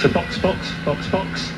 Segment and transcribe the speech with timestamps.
[0.00, 1.50] So box, box, box, box.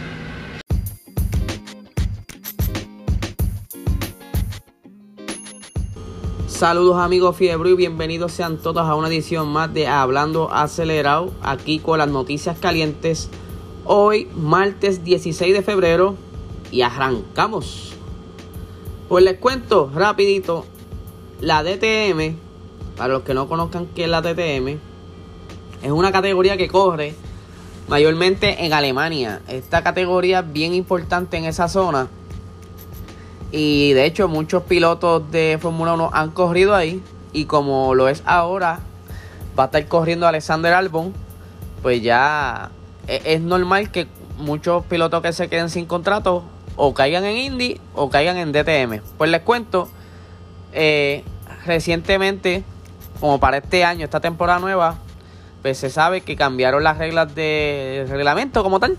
[6.46, 11.80] Saludos amigos Fiebre y bienvenidos sean todos a una edición más de Hablando Acelerado, aquí
[11.80, 13.28] con las noticias calientes.
[13.84, 16.16] Hoy, martes 16 de febrero,
[16.70, 17.92] y arrancamos.
[19.10, 20.64] Pues les cuento rapidito,
[21.42, 22.36] la DTM,
[22.96, 24.78] para los que no conozcan qué es la DTM,
[25.82, 27.14] es una categoría que corre
[27.90, 29.42] mayormente en Alemania.
[29.48, 32.08] Esta categoría es bien importante en esa zona
[33.52, 37.02] y de hecho muchos pilotos de Fórmula 1 han corrido ahí.
[37.32, 38.80] Y como lo es ahora,
[39.58, 41.12] va a estar corriendo Alexander Albon.
[41.82, 42.70] Pues ya
[43.08, 44.06] e-, es, normal que
[44.38, 46.44] muchos pilotos que se queden sin contrato
[46.76, 49.00] o caigan en Indy o caigan en DTM.
[49.18, 49.88] Pues les cuento,
[50.72, 51.24] eh,
[51.66, 52.62] recientemente,
[53.18, 54.98] como para este año, esta temporada nueva,
[55.62, 58.96] pues se sabe que cambiaron las reglas de reglamento como tal.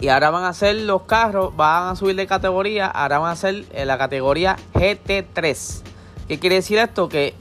[0.00, 3.36] Y ahora van a ser los carros, van a subir de categoría, ahora van a
[3.36, 5.82] ser en la categoría GT3.
[6.26, 7.08] ¿Qué quiere decir esto?
[7.08, 7.34] Que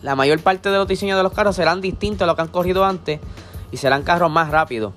[0.00, 2.48] la mayor parte de los diseños de los carros serán distintos a lo que han
[2.48, 3.20] corrido antes
[3.70, 4.94] y serán carros más rápidos.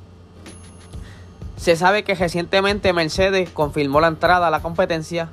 [1.57, 5.29] Se sabe que recientemente Mercedes confirmó la entrada a la competencia.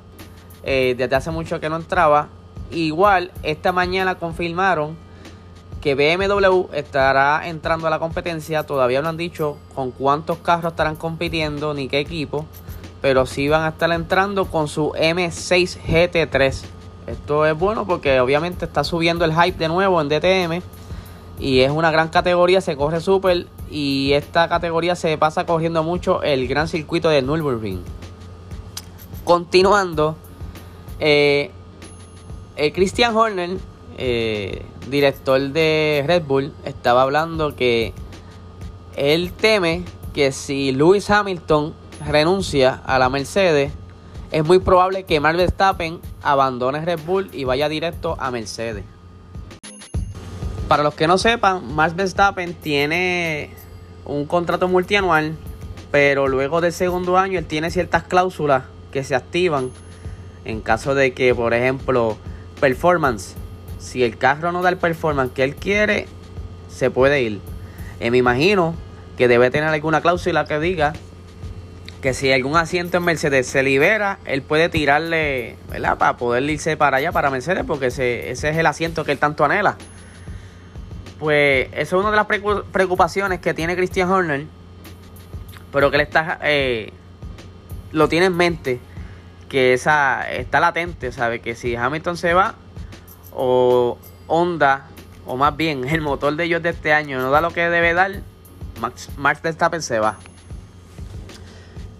[0.63, 2.27] Eh, desde hace mucho que no entraba.
[2.71, 4.95] Igual, esta mañana confirmaron
[5.81, 8.63] que BMW estará entrando a la competencia.
[8.63, 12.45] Todavía no han dicho con cuántos carros estarán compitiendo ni qué equipo.
[13.01, 16.61] Pero sí van a estar entrando con su M6 GT3.
[17.07, 20.61] Esto es bueno porque obviamente está subiendo el hype de nuevo en DTM.
[21.39, 23.47] Y es una gran categoría, se corre súper.
[23.71, 27.81] Y esta categoría se pasa corriendo mucho el gran circuito de Nürburgring.
[29.23, 30.15] Continuando,
[30.99, 31.49] eh,
[32.55, 33.57] eh Christian Horner
[34.03, 37.93] eh, director de Red Bull, estaba hablando que
[38.95, 39.85] él teme
[40.15, 41.75] que si Lewis Hamilton
[42.07, 43.71] renuncia a la Mercedes,
[44.31, 48.85] es muy probable que Max Verstappen abandone Red Bull y vaya directo a Mercedes.
[50.67, 53.51] Para los que no sepan, Max Verstappen tiene
[54.05, 55.37] un contrato multianual,
[55.91, 59.69] pero luego del segundo año él tiene ciertas cláusulas que se activan
[60.43, 62.17] en caso de que, por ejemplo,
[62.59, 63.35] performance
[63.81, 66.07] si el carro no da el performance que él quiere,
[66.69, 67.41] se puede ir.
[67.99, 68.75] Eh, me imagino
[69.17, 70.93] que debe tener alguna cláusula que diga
[72.01, 75.97] que si algún asiento en Mercedes se libera, él puede tirarle, ¿verdad?
[75.97, 79.45] Para poder irse para allá, para Mercedes, porque ese, es el asiento que él tanto
[79.45, 79.77] anhela.
[81.19, 82.25] Pues eso es una de las
[82.71, 84.45] preocupaciones que tiene Christian Horner,
[85.71, 86.91] pero que él está, eh,
[87.91, 88.79] lo tiene en mente,
[89.47, 92.55] que esa está latente, sabe que si Hamilton se va,
[93.33, 93.97] o
[94.27, 94.87] Honda,
[95.25, 97.93] o más bien el motor de ellos de este año no da lo que debe
[97.93, 98.11] dar,
[98.79, 100.17] Max, Max Verstappen se va.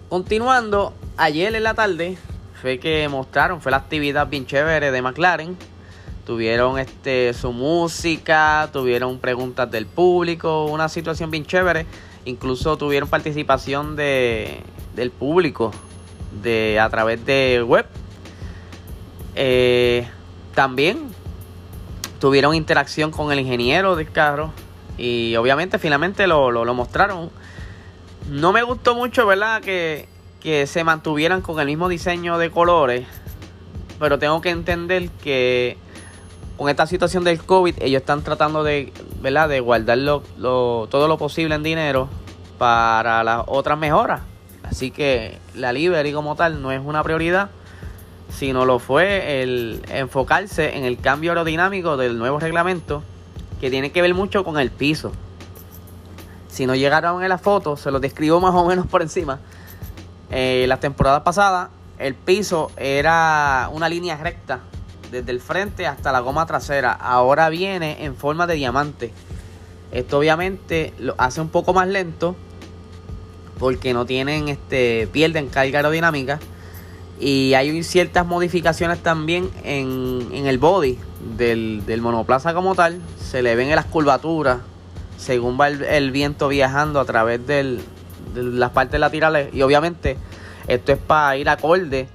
[0.08, 2.18] Continuando, ayer en la tarde
[2.60, 5.56] fue que mostraron, fue la actividad bien chévere de McLaren.
[6.26, 11.86] Tuvieron este su música, tuvieron preguntas del público, una situación bien chévere.
[12.24, 14.60] Incluso tuvieron participación de,
[14.94, 15.72] del público
[16.42, 17.86] de, a través de web.
[19.34, 20.06] Eh,
[20.54, 21.08] también
[22.22, 24.52] tuvieron interacción con el ingeniero del carro
[24.96, 27.30] y obviamente finalmente lo, lo, mostraron.
[28.30, 29.60] No me gustó mucho, ¿verdad?
[29.60, 30.08] Que,
[30.40, 33.08] que se mantuvieran con el mismo diseño de colores,
[33.98, 35.76] pero tengo que entender que
[36.56, 39.48] con esta situación del COVID ellos están tratando de, ¿verdad?
[39.48, 39.98] de guardar
[40.38, 42.08] todo lo posible en dinero
[42.56, 44.20] para las otras mejoras.
[44.62, 47.50] Así que la livery como tal no es una prioridad
[48.36, 53.02] sino lo fue el enfocarse en el cambio aerodinámico del nuevo reglamento
[53.60, 55.12] que tiene que ver mucho con el piso.
[56.48, 59.38] Si no llegaron en la foto, se lo describo más o menos por encima.
[60.30, 64.60] Eh, la temporada pasada, el piso era una línea recta
[65.10, 66.92] desde el frente hasta la goma trasera.
[66.92, 69.12] Ahora viene en forma de diamante.
[69.92, 72.34] Esto obviamente lo hace un poco más lento
[73.58, 76.40] porque no tienen este pierden carga aerodinámica
[77.20, 80.98] y hay ciertas modificaciones también en, el body
[81.36, 83.00] del, monoplaza como tal.
[83.20, 84.58] Se le ven en las curvaturas
[85.16, 87.80] según va el, viento viajando a través de
[88.34, 89.54] las partes laterales.
[89.54, 90.16] Y obviamente
[90.66, 92.08] esto es para ir acorde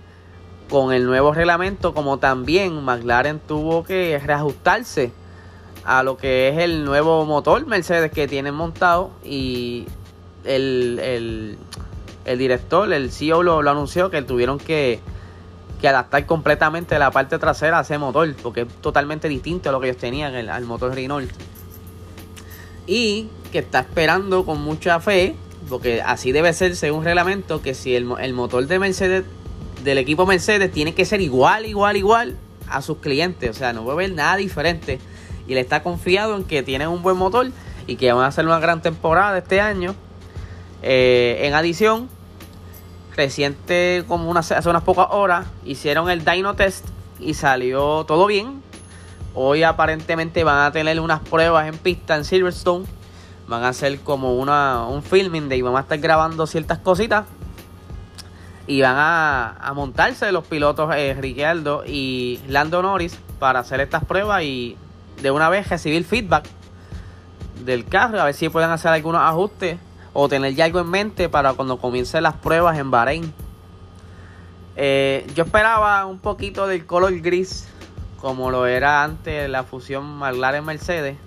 [0.69, 5.13] con el nuevo reglamento, como también McLaren tuvo que reajustarse
[5.85, 9.85] a lo que es el nuevo motor Mercedes que tienen montado y
[10.43, 11.57] el, el
[12.35, 14.99] director, el CEO lo, anunció que tuvieron que,
[15.83, 19.87] adaptar completamente la parte trasera a ese motor, porque es totalmente distinto a lo que
[19.87, 21.31] ellos tenían al motor Renault.
[22.87, 25.35] Y que está esperando con mucha fe
[25.67, 29.23] porque así debe ser según reglamento, que si el, el motor de Mercedes,
[29.83, 32.35] del equipo Mercedes, tiene que ser igual, igual, igual
[32.69, 33.49] a sus clientes.
[33.49, 34.99] O sea, no puede ver nada diferente.
[35.47, 37.51] Y le está confiado en que tienen un buen motor
[37.85, 39.95] y que van a hacer una gran temporada este año.
[40.83, 42.09] Eh, en adición,
[43.17, 46.85] reciente, como hace unas pocas horas, hicieron el Dyno Test
[47.19, 48.61] y salió todo bien.
[49.33, 52.85] Hoy aparentemente van a tener unas pruebas en pista en Silverstone.
[53.47, 57.25] Van a hacer como una, un filming de y van a estar grabando ciertas cositas.
[58.67, 64.43] Y van a, montarse los pilotos eh, Ricciardo y Lando Norris para hacer estas pruebas
[64.43, 64.77] y
[65.21, 66.45] de una vez recibir feedback
[67.63, 69.79] del carro, a ver si pueden hacer algunos ajustes
[70.19, 73.31] o tener ya algo en mente para cuando comiencen las pruebas en Bahrein.
[74.75, 77.67] Eh, yo esperaba un poquito del color gris,
[78.19, 81.17] como lo era antes la fusión McLaren-Mercedes,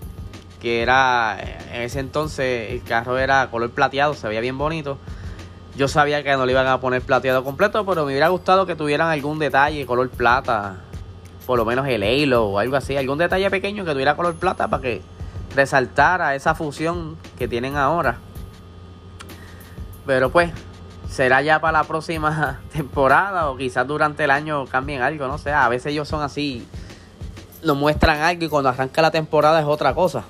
[0.61, 1.39] que era
[1.73, 4.99] en ese entonces el carro era color plateado, se veía bien bonito.
[5.77, 8.75] Yo sabía que no le iban a poner plateado completo, pero me hubiera gustado que
[8.75, 10.81] tuvieran algún detalle color plata,
[11.47, 14.67] por lo menos el halo o algo así, algún detalle pequeño que tuviera color plata
[14.67, 15.03] para que
[15.55, 18.19] resaltara esa fusión que tienen ahora.
[20.11, 20.51] Pero pues,
[21.09, 25.53] será ya para la próxima temporada o quizás durante el año cambien algo, no sé.
[25.53, 26.67] A veces ellos son así,
[27.62, 30.25] nos muestran algo y cuando arranca la temporada es otra cosa.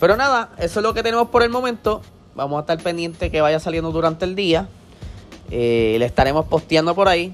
[0.00, 2.02] Pero nada, eso es lo que tenemos por el momento.
[2.34, 4.66] Vamos a estar pendientes que vaya saliendo durante el día.
[5.52, 7.32] Eh, le estaremos posteando por ahí.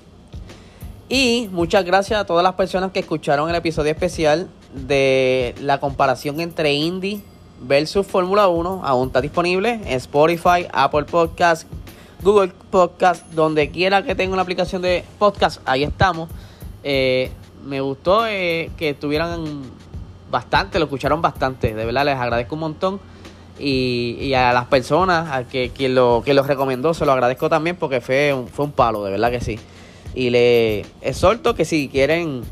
[1.09, 6.39] Y muchas gracias a todas las personas que escucharon el episodio especial de la comparación
[6.41, 7.23] entre Indy
[7.61, 8.83] versus Fórmula 1.
[8.85, 11.69] Aún está disponible en Spotify, Apple Podcast,
[12.23, 16.29] Google Podcast, donde quiera que tenga una aplicación de podcast, ahí estamos.
[16.83, 17.31] Eh,
[17.65, 19.63] me gustó eh, que estuvieran
[20.31, 23.01] bastante, lo escucharon bastante, de verdad les agradezco un montón.
[23.61, 27.75] Y, a las personas, a que quien lo, que los recomendó, se lo agradezco también
[27.75, 29.59] porque fue un, fue un palo, de verdad que sí.
[30.15, 32.43] Y le exhorto que si quieren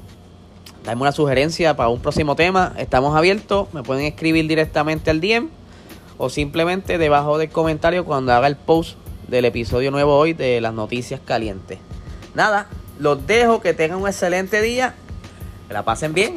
[0.86, 5.48] darme una sugerencia para un próximo tema, estamos abiertos, me pueden escribir directamente al DM
[6.16, 8.96] o simplemente debajo del comentario cuando haga el post
[9.26, 11.80] del episodio nuevo hoy de las noticias calientes.
[12.36, 12.68] Nada,
[13.00, 14.94] los dejo, que tengan un excelente día,
[15.66, 16.36] que la pasen bien